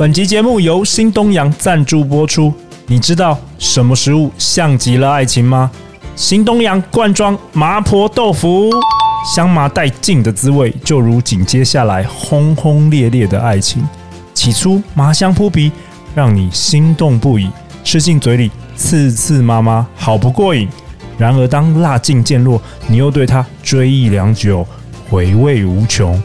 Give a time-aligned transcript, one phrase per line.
[0.00, 2.50] 本集节目由新东阳赞助播出。
[2.86, 5.70] 你知道什么食物像极了爱情吗？
[6.16, 8.70] 新东阳罐装麻婆豆腐，
[9.34, 13.86] 香麻带劲的滋味，就如紧接下来轰轰烈烈的爱情。
[14.32, 15.70] 起初麻香扑鼻，
[16.14, 17.50] 让你心动不已，
[17.84, 20.66] 吃进嘴里刺刺麻麻，好不过瘾。
[21.18, 24.66] 然而当辣劲渐落，你又对它追忆良久，
[25.10, 26.18] 回味无穷。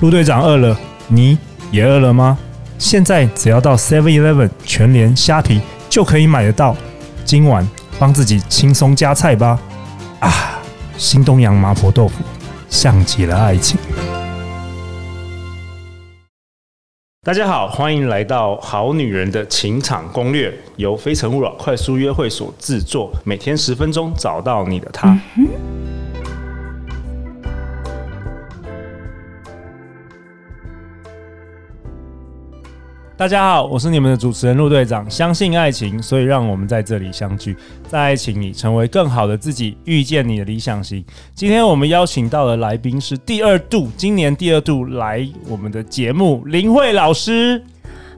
[0.00, 1.38] 陆队长饿了，你
[1.70, 2.36] 也饿了吗？
[2.78, 5.60] 现在只要到 Seven Eleven 全联虾皮
[5.90, 6.76] 就可以买得到。
[7.24, 7.68] 今晚
[7.98, 9.58] 帮自己轻松加菜吧！
[10.20, 10.60] 啊，
[10.96, 12.22] 新东阳麻婆豆腐
[12.70, 13.78] 像极了爱情。
[17.26, 25.18] 大家好，欢迎来到《好女人的情场攻略》，由非诚勿扰快速约会所制作，每天十分钟，找到你的他。
[33.18, 35.10] 大家好，我是你们的主持人陆队长。
[35.10, 37.56] 相信爱情，所以让我们在这里相聚，
[37.88, 41.04] 在爱情里成为更好的自己，遇见你的理想型。
[41.34, 47.60] 今天我们邀请到的来宾是第二度，今年第二度来我们的节目，林慧老师。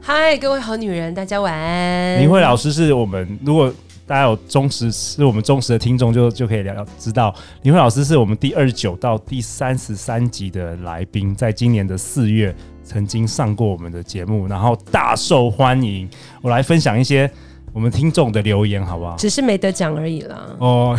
[0.02, 2.20] 嗨，各位好女人，大家晚安。
[2.20, 3.72] 林慧老师是我们，如果
[4.06, 12.54] 大家有忠实，是我们忠实的听众，就就可以聊知道，林慧老师是我们第二十九到第三十三集的来宾，在今年的四月。
[12.90, 16.10] 曾经上过我们的节目，然后大受欢迎。
[16.42, 17.30] 我来分享一些
[17.72, 19.14] 我们听众的留言，好不好？
[19.16, 20.36] 只是没得奖而已啦。
[20.58, 20.98] 哦，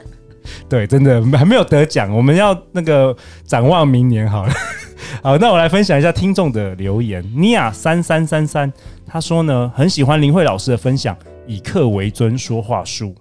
[0.70, 4.52] 对，真的还没有得奖，我们要那个展望明年好了。
[5.22, 7.22] 好，那我来分享一下听众的留言。
[7.36, 8.72] 尼亚三三三三，
[9.06, 11.14] 他说呢，很喜欢林慧老师的分享，
[11.46, 13.14] 以客为尊说话术。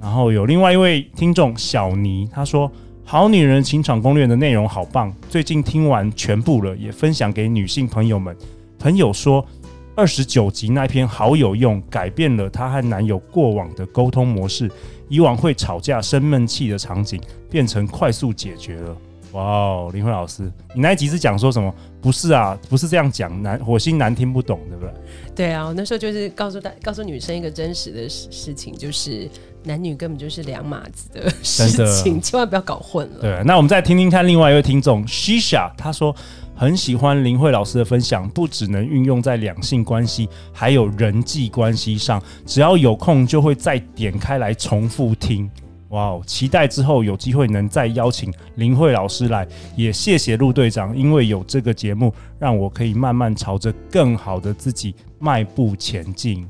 [0.00, 2.70] 然后有另外一位听众小尼，他说。
[3.08, 8.36] 好女人情场攻略的内容好棒，最近听完全部了，也分享给女性朋友们。
[8.80, 9.46] 朋友说
[9.94, 14.68] 二十九集那篇好有用，改变了她和男友过往的沟通模式，
[15.08, 18.96] 以往会吵架生闷气的场景变成快速解决了。
[19.34, 21.72] 哇哦，林慧老师，你那一集是讲说什么？
[22.00, 24.92] 不是啊，不是这样讲，男火星男听不懂，对不对？
[25.32, 29.28] 对啊，我那时候就是告诉大告诉女生一个真实的事事情，就是
[29.66, 31.68] 男女根本就是两码子的事
[32.02, 33.20] 情，千万不要搞混了。
[33.20, 36.14] 对，那我们再听听看另外一位听众 Shisha，他说
[36.54, 45.50] 很喜欢林慧老师的分享，不只能运用在两性关系，还有人际关系上，只要有空就会再点开来重复听。
[45.90, 46.22] 哇哦！
[46.26, 49.46] 期待之后有机会能再邀请林慧老师来，
[49.76, 56.46] 也谢谢陆队长，因为有这个节目，让我可以慢慢朝着更好的自己迈步前进。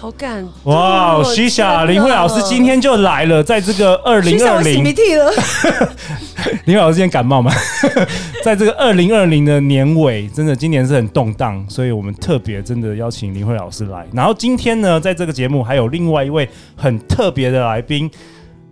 [0.00, 0.72] 好感动！
[0.72, 1.24] 哇哦！
[1.34, 4.84] 徐霞，林慧老师今天就来了，在这个二零二零，
[6.66, 7.50] 林慧老师今天感冒吗？
[8.44, 14.06] 在这个二零二零的年尾，真的今年是很动荡，所以我们特别真的邀请林慧老师来。
[14.12, 18.08] 然后今天呢，在这个节目还有另外一位很特别的来宾。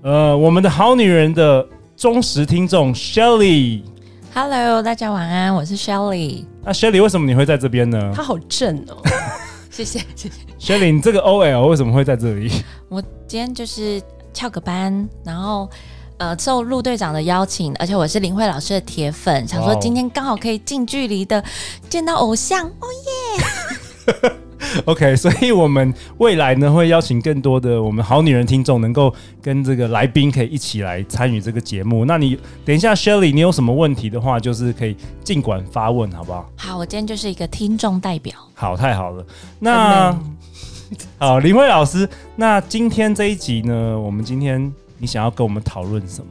[0.02, 1.66] 呃，我们的好女人的
[1.96, 6.44] 忠实听众 Shelly，Hello，大家晚安，我是 Shelly。
[6.64, 8.12] 那 Shelly 为什么你会在这边呢？
[8.14, 9.02] 她好正哦，
[9.76, 10.78] 谢谢谢谢。
[10.78, 12.50] Shelly，你这个 OL 为什么会在这里？
[12.88, 14.00] 我今天就是
[14.32, 15.68] 翘个班，然后
[16.16, 21.44] 呃受陆队长的邀请，而且我是林慧老师的铁粉想说今天刚好可以近距离的
[21.90, 22.86] 见到偶像，哦
[24.16, 24.32] 耶！
[24.84, 29.12] OK，所以我们未来呢会邀请更多的我们好女人听众，能够
[29.42, 32.04] 跟这个来宾可以一起来参与这个节目。
[32.04, 36.50] 那你等一下，Shelly，你有什么问题的话，就是可以尽管发问，好不好？
[36.56, 38.34] 好，我今天就是一个听众代表。
[38.54, 39.24] 好，太好了。
[39.58, 40.18] 那
[41.18, 46.30] 好，林慧老师，那今天这一集呢，我们今天你想要跟我们讨论什么？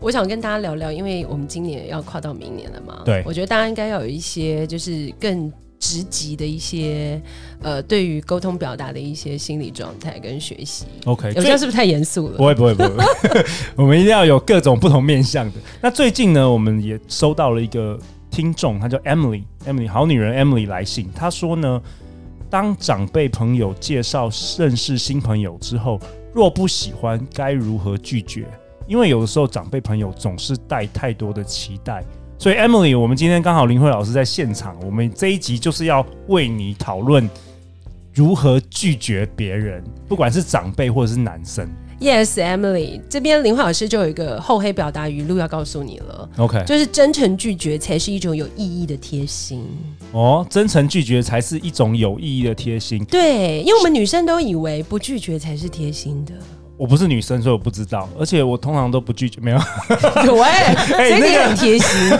[0.00, 3.02] 我想跟大家聊聊，因为我们今年要跨到明年了嘛。
[3.04, 5.52] 对，我觉得大家应该要有一些就是更。
[5.84, 7.20] 职级的一些
[7.60, 10.86] 呃，对于沟通表达的一些心理状态跟学习。
[11.04, 12.38] OK，我觉得是不是太严肃了？
[12.38, 13.04] 不会，不会，不会。
[13.76, 15.58] 我们一定要有各种不同面向的。
[15.82, 17.98] 那最近呢，我们也收到了一个
[18.30, 21.82] 听众，他叫 Emily，Emily 好女人 Emily 来信，她说呢，
[22.48, 26.00] 当长辈朋友介绍认识新朋友之后，
[26.32, 28.46] 若不喜欢，该如何拒绝？
[28.86, 32.02] 因为有的时候长辈朋友总是带太多的期待。
[32.38, 37.28] 所以，Emily，我们今天刚好林慧老师在现场，我们这一集就是要为你讨论
[38.12, 41.66] 如何拒绝别人，不管是长辈或者是男生。
[42.00, 46.28] Yes，Emily，这边林慧老师就有一个厚黑表达语录要告诉你了。
[46.36, 49.64] OK，就是真诚拒绝才是一种有意义的贴心。
[50.12, 53.02] 哦，真诚拒绝才是一种有意义的贴心。
[53.06, 56.34] 对，因为我们女生都以为不拒绝才是贴心的。
[56.76, 59.40] 我不是女生，所以我不知道，而且我通常都不拒绝。
[59.40, 59.58] 没有，
[60.26, 62.10] 有 哎， 哎，那个很贴心。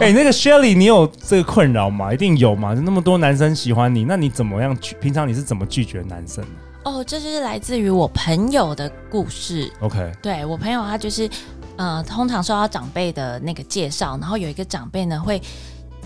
[0.00, 2.12] 哎，那个 Shelly，你有这个困扰吗？
[2.12, 2.74] 一定有嘛？
[2.74, 4.96] 就那么多男生喜欢你，那你怎么样拒？
[5.00, 6.42] 平常你是怎么拒绝男生？
[6.82, 9.70] 哦，这就是来自于我朋友的故事。
[9.80, 11.28] OK，对我朋友，他就是
[11.76, 15.40] 呃，通常受到长辈的那个介绍，然后有一个长辈呢，会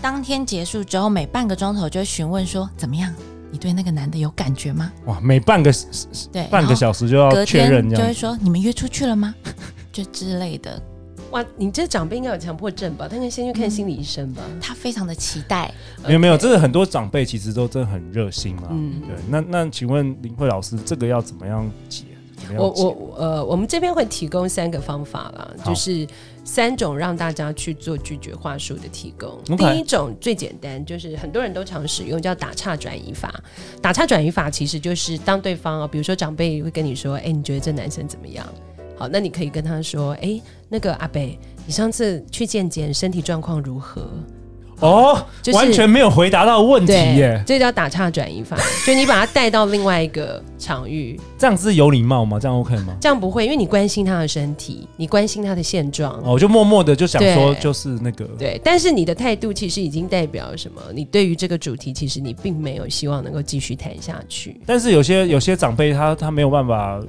[0.01, 3.13] 当天结束之后，每半个钟头就会询问说怎么样。
[3.55, 4.91] 你对那个男的有感觉吗？
[5.05, 5.71] 哇，每半个
[6.29, 9.33] 对半个小时就要确认，就会说你们约出去了吗？
[9.93, 10.77] 就之类的。
[11.31, 13.07] 哇，你这长辈应该有强迫症吧？
[13.07, 14.41] 他应该先去看心理医生吧？
[14.59, 15.73] 他非常的期待。
[16.05, 18.63] 没有没有，这是很多长辈其实都真的很热心嘛。
[18.71, 19.15] 嗯，对。
[19.29, 22.03] 那那请问林慧老师，这个要怎么样解？
[22.57, 26.05] 我我呃，我们这边会提供三个方法啦，就是
[26.43, 29.41] 三种让大家去做拒绝话术的提供。
[29.57, 33.33] 第一种最简单，就是很多人都常使用，叫打岔转移法。
[33.81, 38.45] 打岔转移法其实就是当对方啊，比如说长辈会跟你说：“哎、欸，你觉得这男生怎么样？”
[38.97, 44.07] 好，那你可以跟他说：“哎、欸，那个阿北，你上次去见见，身体状况如何？”
[44.81, 47.41] 哦，就是、完全没有回答到问题耶！
[47.45, 52.37] 这叫打岔转移法，就你把他带到另外一个场域，这样子是有礼貌吗？
[52.37, 52.93] 这样 OK 吗？
[52.99, 58.59] 这样不会，因为你关心他的身体，你关心他的现状，哦，就默默的就想说，就是那个对。
[58.63, 60.81] 但是你的态度其实已经代表什么？
[60.93, 64.59] 你对于这个主题，其实你并没有希望能够继续谈下去。
[64.65, 67.01] 但是有些有些长辈，他他没有办法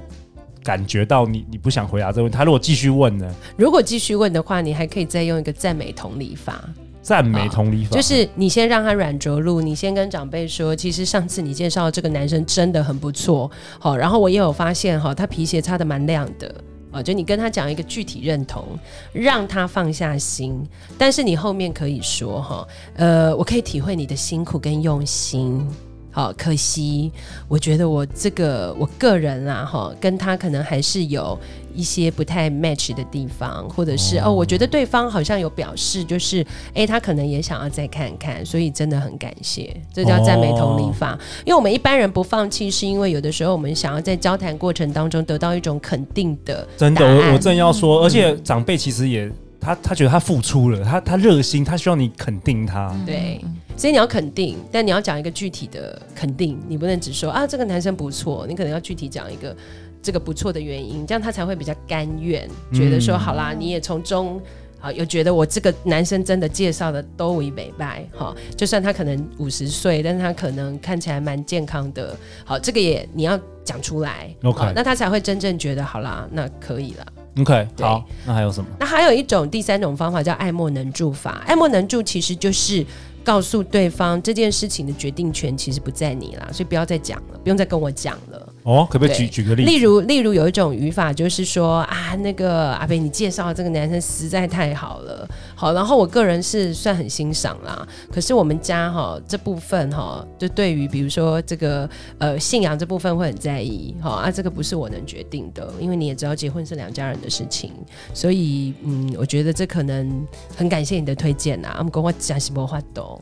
[0.63, 2.37] 感觉到你你不想回答这个问题。
[2.37, 3.29] 他如果继续问呢？
[3.57, 6.63] 如果继续问的话，你还可以再用一个赞美同理法。
[7.07, 13.49] 赞美同理法，就是你先让他软着陆，你先跟长辈说，其实上次你介绍的这个男生真的很不错，
[13.79, 16.53] 好，然后我也有发现哈，他皮鞋擦的蛮亮的，
[16.91, 18.77] 啊，就你跟他讲一个具体认同，
[19.13, 20.61] 让他放下心，
[20.97, 22.67] 但是你后面可以说哈，
[22.97, 25.65] 呃，我可以体会你的辛苦跟用心。
[26.11, 27.11] 好，可惜，
[27.47, 31.39] 我觉得我这个我个人啦，哈，跟他可能还是有
[31.77, 36.43] 一些不太 match 的地方，或者是哦，哦，我觉得对方好像有表示，就是
[36.73, 41.13] 哎，他可能也想要再看看，所以真的很感谢，这叫赞美同理法。
[41.13, 46.67] 哦、因为我们一般人不放弃，是因为有的时候我们想要在交谈过程当中得到一种肯定的。
[46.75, 49.31] 真的，我我正要说，嗯、而且长辈其实也。
[49.59, 52.95] 他他觉得他付出了，他他热心，他希望你肯定他。
[53.05, 53.41] 对，
[53.75, 59.53] 所以你要肯定，但你要讲一个具体的肯定，你不能只说啊这个男生不错，你可能要具体讲一个
[60.01, 64.41] 这个不错的原因，这样他才会比较甘愿，觉得说好啦，你也从中
[64.79, 72.15] 好有觉得我这个男生真的介绍的都为美白哈，就算他可能五十岁，但是他可能看起来蛮健康的，
[72.45, 77.05] 好，这个也你要讲出来，OK，那他才会真正觉得好啦，那可以了。
[77.39, 78.69] OK，好，那还有什么？
[78.79, 81.43] 那还有一种第三种方法叫爱莫能助法。
[81.45, 82.85] 爱莫能助其实就是。
[83.27, 88.53] 告诉对方这件事情的决定权其实不在你啦，所以不要再讲了，不用再跟我讲了。
[88.67, 89.69] 哦，可不可以举举个例子？
[89.71, 95.25] 例如，例如有一种语法就是说啊，那个阿北，你介绍的这个男生实在太好了，
[95.55, 97.87] 好，然后我个人是算很欣赏啦。
[98.11, 107.71] 可是我们家哈这部分哈，就对于比如说这个呃信仰这部分会很在意，哈啊，这个不是我能决定的，因为你也知道结婚是两家人的事情，
[108.13, 110.27] 所以嗯，我觉得这可能
[110.57, 111.73] 很感谢你的推荐呐。
[111.77, 113.17] 我们跟我讲什么话都。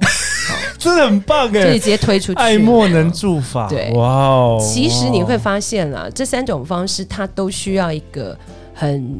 [0.90, 1.64] 好真的很棒哎！
[1.66, 3.68] 就直接推出去，爱莫能助法。
[3.68, 4.60] 对，哇哦！
[4.62, 8.38] 其实你会发现啦，这三种方式它都需要一个
[8.74, 9.20] 很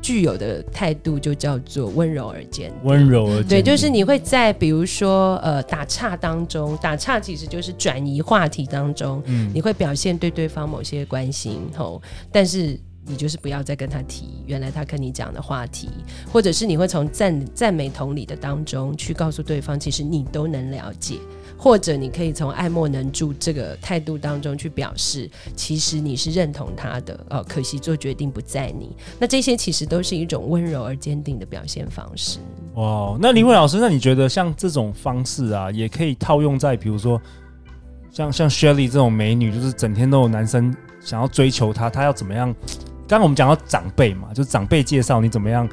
[0.00, 2.74] 具有的态度，就叫做温柔而坚定。
[2.84, 3.48] 温柔而坚定。
[3.48, 12.00] 对，就是你会在比如说呃打岔当中，打岔其实就是转移话题当中，嗯，你会表现对对方某些关心吼，
[12.32, 12.78] 但是。
[13.06, 15.90] 你就是不要再跟他提原来他跟你讲的话题，
[16.32, 21.18] 或者是你会从赞赞美同理的当中去告诉对方，其实你都能了解，
[21.56, 27.44] 或者你可以从爱莫能助这个态度当中去表示，其实你是认同他的哦。
[27.46, 32.38] 可惜做决定不在你，那这些其实都是一种温柔而坚定的表现方式。
[32.74, 37.20] 哇，那林慧老师，那你觉得像这种方式啊，也可以套用在比如说
[38.10, 42.54] 像像 Shelly 这种美女，就是整天都有男生想要追求她，她要怎么样？
[43.06, 45.68] 刚刚我们讲到长辈嘛，就是长辈介绍你怎么样，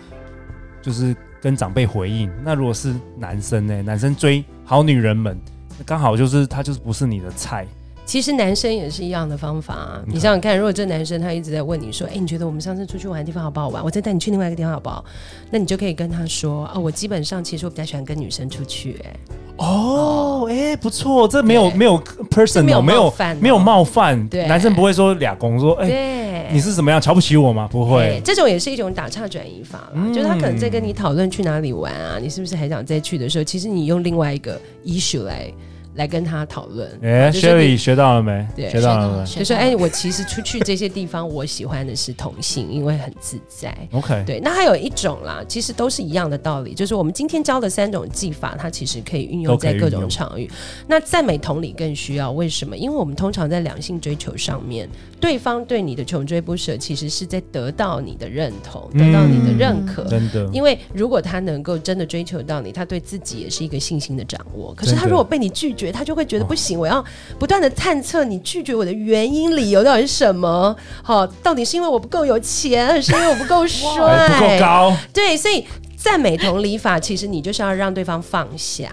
[0.82, 2.30] 就是跟长辈回应。
[2.44, 3.82] 那如果是男生呢？
[3.82, 5.40] 男生追好女人们，
[5.86, 7.66] 刚好就是他就是不是你的菜。
[8.06, 10.02] 其实男生也是一样的方法啊。
[10.06, 13.84] 你想想看，如果这男生他一直在问你说：“哎，你觉得我们上次出去玩的地方好不好玩？
[13.84, 15.04] 我再带你去另外一个地方好不好？”
[15.50, 19.16] 那你就可以跟他说：“哦，我基本上其实我比较喜欢跟女生出去。”哎。
[19.58, 27.68] 哦，哎，不错，这没有没有 person，没有没有没有冒犯，对，男生不会说俩公说，哎，你是怎么样瞧不起我吗？
[27.72, 35.52] 不会，这种也是一种打岔转移法了，就是他可能在跟你讨论去哪里玩啊，你是不是还想再去的时候，其实你用另外一个 issue 来
[35.96, 36.90] 来跟他讨论。
[37.02, 38.48] 哎、欸、，Shelly 学到了没？
[38.56, 39.26] 对，学到了没？
[39.26, 43.76] 就说哎、欸，我其实出去这些地方，我喜欢的是同性，因为很自在。
[43.92, 44.40] OK，对。
[44.40, 50.50] 那还有一种啦，其实都是一样的道理，就是我们今天教的三种技法，它其实可以运用在各种场域。
[50.88, 52.78] 那赞美同理更需要，为什么？
[52.78, 54.88] 因为我们通常在两性追求上面，
[55.20, 60.06] 对方对你的穷追不舍，其实是在得到你的认同，得到你的认可。
[60.06, 64.74] 真的，因为如果他能够真的追求到你，他对自己也是一个信心的掌握。
[64.74, 67.02] 可是他如果被你拒绝，他就会觉得不行，我要
[67.40, 70.76] 不断的探测你拒绝我的原因、理由到底是什么？
[71.02, 74.98] 好，到底是因为我不够有钱，还是因为我不够帅、 不够高？
[75.14, 78.92] 对，所以赞美同理法，其实你就是要让对方放下。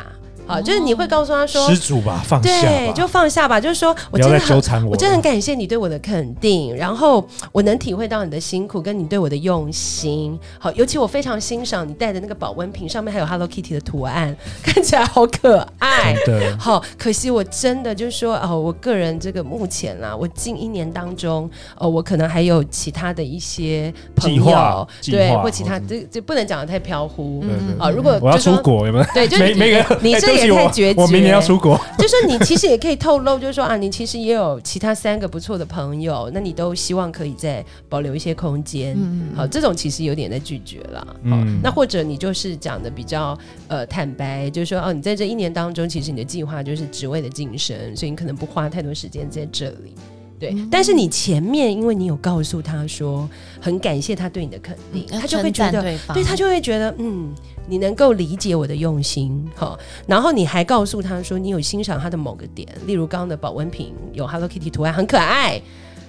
[0.48, 10.38] 啊，就是你会告诉他说：“施主吧，放下吧，对，就放下吧。”就是说我真的很，我，我真的很感谢你对我的肯定，然后我能体会到你的辛苦跟你对我的用心。
[10.58, 16.16] 好，尤其我非常欣赏你带的那个保温瓶，上面还有 Hello Kitty 的图案，看起来好可爱。
[16.24, 27.44] 对，好，可惜我真的就是说，哦，我个人这个目前啦，我近一年当中，哦，我可能还有其他的一些朋友，对，或其他这这不能讲的太飘忽。
[27.44, 29.04] 嗯，啊，如果我要出国有没有？
[29.12, 30.37] 对，就没没个你这。
[30.46, 31.78] 也太决绝，我明年要出国。
[31.98, 38.96] 就是你其实也可以透露，就是说啊，你其实也有其他三个不错的朋友，那你都希望可以再保留一些空间。
[38.98, 41.16] 嗯，好，这种其实有点在拒绝了。
[41.22, 49.94] 嗯，那或者你就是讲的比较呃坦白，就是说哦，你在这一年当中，其实你的计划就是职位的晋升，所以你可能不花太多时间在这里。
[50.38, 53.28] 对，但是你前面因为你有告诉他说
[53.60, 55.82] 很感谢他对你的肯定，他就会觉得，
[56.14, 57.34] 对，他就会觉得嗯。
[57.70, 65.60] 你能够理解我的用心，哈，然后你还告诉他说你有欣赏他的某个点，例如刚刚的保温瓶有 Hello Kitty 图案，很可爱。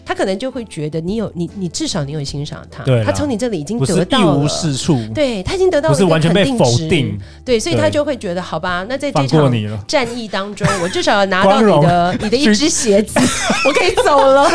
[0.09, 9.53] 他可能就会觉得你有你你至少你有欣赏他，对，他从你这里已经得到了，一无是处，对，他已经得到了，不是完全被否定，对，所以他就会觉得好吧，那在这场
[9.85, 13.19] 战役当中， 我至少要拿到你的你的一只鞋子，
[13.65, 14.49] 我可以走了，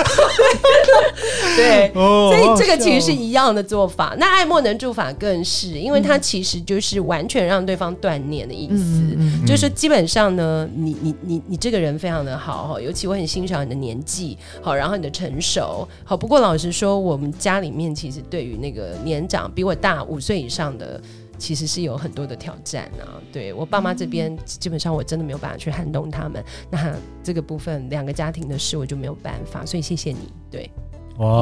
[1.55, 4.17] 对，所以这个其实是一样的做法。
[4.19, 15.33] 那爱莫能助法更是，因为他其实就是完全让对方断念的意思，就是基本上呢，你你你你这个人非常的好哈，尤其我很欣赏你的年纪，好，然后你的成。
[15.45, 21.01] 手好，不过老实说，我们家里面其实对于那个年长比我大五岁以上的，
[21.37, 23.21] 其实是有很多的挑战啊。
[23.31, 26.43] 对我爸妈这边，基本上我真的没有办法去撼动他们。
[26.71, 29.67] 那这个部分，两个家庭的事，我就没有办法。
[29.67, 30.71] 所以谢谢你，对，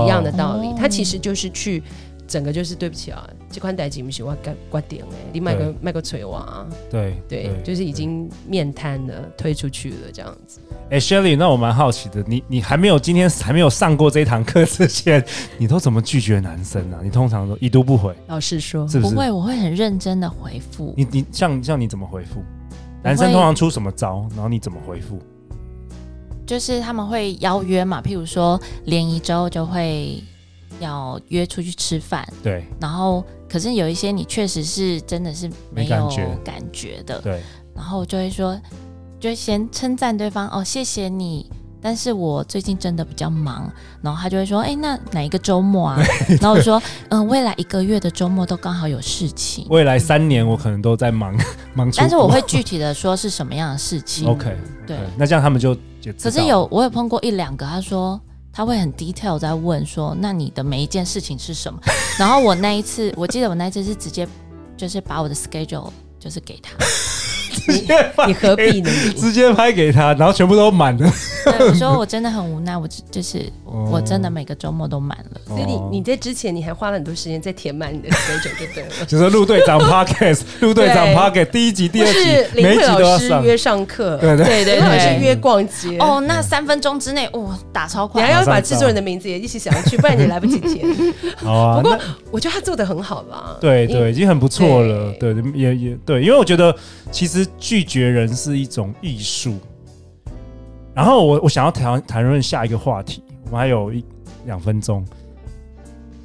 [0.05, 1.83] 一样的道理，他其实就是去。
[2.33, 10.59] 整个就是对不起啊，这款代金不是我挂挂点哎，你卖个卖个锤娃，对对，就是已经面瘫了，推出去了这样子。
[10.89, 15.23] 哎，Shelly，那我蛮好奇的，你你还没有今天还没有上过这堂课之前，
[15.59, 17.01] 你都怎么拒绝男生啊？
[17.03, 18.15] 你通常都已读不回？
[18.29, 20.95] 老实说，不会，我会很认真的回复。
[20.97, 22.43] 你你像像你怎么回复？
[23.03, 24.27] 男生通常出什么招？
[24.31, 25.19] 然后你怎么回复？
[26.47, 30.19] 就是他们会邀约嘛，譬如说联谊周就会。
[30.81, 36.09] 要约出去吃饭，对，然后可是有一些你确实是真的是没有
[36.45, 37.03] 感觉。
[37.05, 37.41] 的，对，
[37.75, 38.61] 然后就会说，
[39.21, 41.51] 就先称赞对方哦，谢谢你，
[41.81, 43.71] 但是我最近真的比较忙，
[44.03, 46.03] 然后他就会说，哎，那哪一个周末啊？
[46.41, 51.37] 然后我说，嗯、呃，未来一个月的周末都刚好有事情，未来三年我可能都在忙
[51.75, 58.21] 忙，但是我会具体的说是什么样的事情， OK，对，那这样他们就，就可是有我有碰过一两个，他说。
[58.53, 61.81] 他会很 detail 在问说，那你的每一件事情是什么？
[62.19, 64.29] 然后我那一次，我记得我那一次是直接
[64.77, 66.73] 就是把我的 schedule 就是给他。
[67.69, 67.87] 你，
[68.27, 68.91] 你何必呢？
[69.17, 71.13] 直接拍给他，然后全部都满了。
[71.45, 73.45] 对，我说我真的很无奈，我就是
[73.91, 75.41] 我真的每个周末都满了。
[75.47, 78.91] 所以你你在之前你还花了很多时间在填满你的 schedule 就对了。
[79.07, 83.43] 就是陆队长 podcast， 陆队长 podcast 第一集、第二集，每一集都要上。
[83.43, 85.99] 约上课，对对对对，或者是约逛街。
[85.99, 88.23] 哦，那三分钟之内，哇，打超快。
[88.23, 90.87] 你还要把制作人的名字也一起想要去，不然你 来不及填。
[91.37, 91.81] 好啊。
[91.83, 91.99] 不过
[92.31, 93.57] 我觉得他做的很好啦。
[93.61, 95.13] 对对，已经很不错了。
[95.19, 96.75] 对，也也对，因为我觉得
[97.11, 97.42] 其实。
[97.59, 99.59] 拒绝人是一种艺术。
[100.95, 104.05] 然后我我想要谈谈论下一个话题，我们还有一
[104.47, 105.05] 两分钟。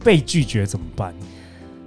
[0.04, 1.14] 被拒绝怎么办？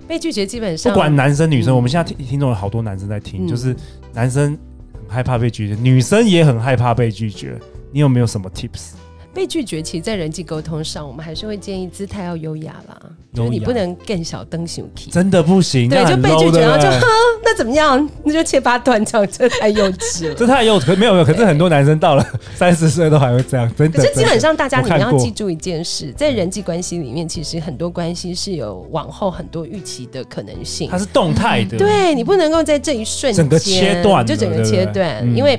[0.06, 3.74] 被拒绝基本上不管男生女生，嗯、我们现在听听众有好多男生在听，嗯、就是
[4.12, 4.58] 男生
[5.04, 7.58] 很害怕被拒绝，女生也很害怕被拒绝。
[7.92, 8.92] 你有没有什么 tips？
[9.32, 12.99] 被拒绝，其实，在人际沟通上，我们还是会建议姿态要优雅啦。
[13.32, 15.88] 就是你不能更小灯小 key，真的不行。
[15.88, 17.06] 对，就被拒绝然后，就哼，
[17.44, 18.08] 那怎么样？
[18.24, 20.34] 那就切八段这样，这太幼稚了。
[20.34, 21.24] 这太幼稚，没有没有。
[21.24, 23.98] 可是很多男生到了 三十岁都还会这样，真的。
[24.02, 30.88] 可是基本上，大家你们要记住一件事，在人际关系里面，其实很多关系是有往后很多预期的可能性。
[30.90, 35.58] 它是动态的，对，你不能够在这一瞬间整个切断，就整个切断，因为。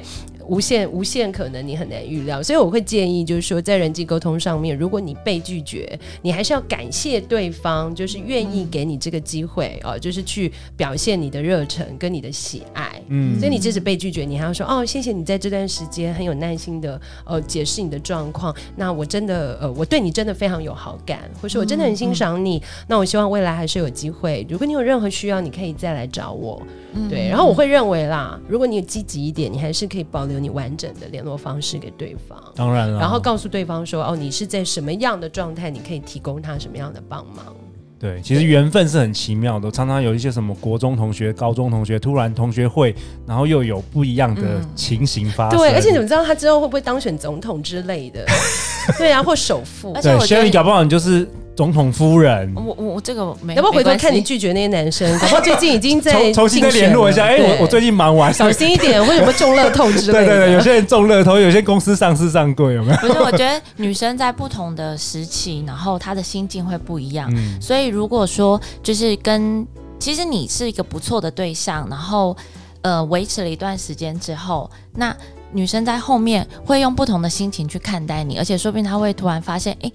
[0.52, 2.44] 无限无限可能，你很难预料。
[2.44, 13.02] 所以我会建议，就是说在人际沟通上面，如果你被拒绝，你还是要感谢对方，就是愿意给你这个机会哦、就是去表现你的热忱跟你的喜爱。
[13.08, 18.54] 嗯，所以你即使被拒绝，你还要说哦，谢谢你在这段时间很有耐心的呃解释你的状况。
[18.76, 22.58] 那我真的呃，我对你真的非常有好感，或是我真的很欣赏你。
[22.58, 26.62] 嗯嗯、那我希望未来还是有机会，如果你有任何需要，你可以再来找我。
[26.94, 32.38] 嗯、对，然后我会认为啦，如果你有积极一点，你还是可以保留你完整的联络方式给对方。
[32.56, 37.56] 当然了，然后告诉对方说，哦，你是在什么样的状态，你可以提供他什么样的帮忙。
[38.00, 42.96] 对，其实缘分是很奇妙的，常常有一些什么国中同学、高中同学，突然同学会，
[43.28, 45.60] 然后又有不一样的情形发生。
[45.60, 48.26] 嗯、对，而且你们知道他之后会不会当选总统之类的？
[48.98, 49.94] 对啊，或首富。
[50.02, 51.28] 对，所以你搞不好你就是。
[51.54, 55.12] 总统夫人，我我我这个没，要不要回头看你拒绝那些男生？
[55.20, 57.26] 搞不好最近已经在重重新再联络一下。
[57.26, 60.26] 哎、欸，我我最近忙完，小心一点， 为什么中乐透之类的？
[60.26, 62.98] 对对对，有些人中乐透，有些公司上市上柜，有没有？
[63.00, 67.30] 不是，我觉得女生在不同的时期，然后她的心境会不一样。
[67.36, 69.68] 嗯、所以如果说就是跟，
[70.00, 72.36] 其实你是一个不错的对象，然后
[72.82, 75.16] 呃维持了一段时间之后，那
[75.54, 79.94] 女生在后面会用不同的心情去看待你，而且说不定她会突然发现，哎、欸。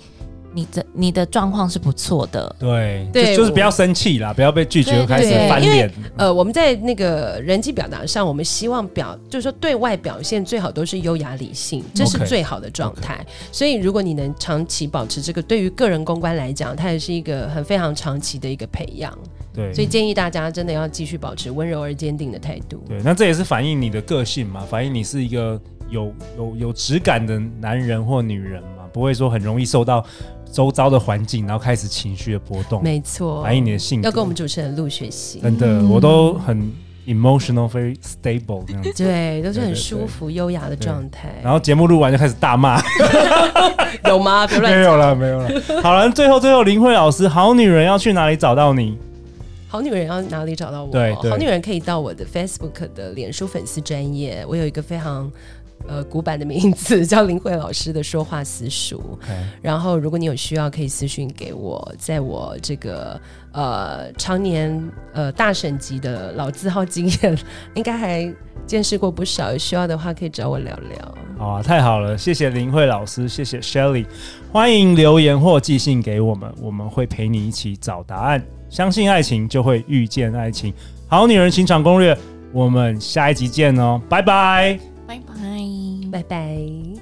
[0.56, 5.92] 你的你的状况是不错的，对，对就，就是不要生气啦，不要被拒绝开始翻脸。
[6.16, 13.16] 呃，我们在那个人际表达上，我们希望表就是说对外表现最好都是优雅理性，这是最好的状态。
[13.16, 13.54] Okay, okay.
[13.54, 19.12] 所以如果你能长期保持这个，对于个人公关来讲，它也是一个很非常长期的一个培养。
[19.56, 22.84] 对，所以建议大家真的要继续保持温柔而坚定的态度。
[22.86, 30.04] 对，那这也是反映你的个性嘛，反映你是一个有有有质感的男人或女人嘛，不会说很容易受到。
[30.52, 34.06] 周遭的环境，然后开始情绪的波动，没错，反映你的性格。
[34.06, 36.72] 要跟我们主持人陆学习，真的，我都很
[37.06, 41.28] emotional, very stable 这样子， 对，都是很舒服、优雅的状态。
[41.42, 42.80] 然后节目录完就开始大骂，
[44.08, 44.46] 有吗？
[44.46, 45.50] 别乱， 没有了，没有了。
[45.82, 48.96] 好了，最后最后，林慧老师，好女人要去哪里找到你？
[49.68, 50.90] 好女人要哪里找到我？
[50.90, 55.30] 对，好女人可以到我的 Facebook 的脸书粉丝专业，我有一个非常。
[55.88, 59.18] 呃，古板的名字 叫林慧老师的说话私塾。
[59.62, 61.94] 然后，如果你有需要，可以私信给我。
[61.98, 63.20] 在我这个
[63.52, 67.38] 呃常年呃大省级的老字号经验，
[67.74, 68.34] 应该还
[68.66, 69.52] 见识过不少。
[69.52, 71.14] 有需要的话，可以找我聊聊。
[71.38, 74.06] 好啊，太好了，谢谢林慧老师，谢谢 Shelly。
[74.50, 78.42] 欢迎留言或寄信给我们，我们会陪你一起找答案。
[78.68, 80.72] 相信爱情，就会遇见爱情。
[81.06, 82.16] 好女人情场攻略，
[82.52, 84.95] 我们下一集见哦，拜拜。
[85.06, 86.95] 拜拜，拜拜。